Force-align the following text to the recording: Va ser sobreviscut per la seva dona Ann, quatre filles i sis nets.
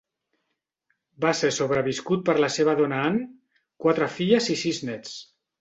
Va 1.25 1.33
ser 1.41 1.51
sobreviscut 1.57 2.25
per 2.31 2.37
la 2.45 2.51
seva 2.55 2.75
dona 2.81 3.05
Ann, 3.11 3.21
quatre 3.87 4.11
filles 4.19 4.53
i 4.57 4.61
sis 4.67 4.85
nets. 4.93 5.17